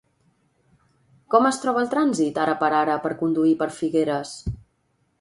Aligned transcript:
Com 1.35 1.45
es 1.51 1.61
troba 1.65 1.83
el 1.85 1.93
trànsit 1.93 2.41
ara 2.47 2.57
per 2.65 2.73
ara 2.81 2.99
per 3.07 3.15
conduir 3.23 3.57
per 3.63 3.73
Figueres? 3.81 4.37